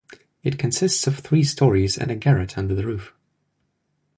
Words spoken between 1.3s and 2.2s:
storeys and a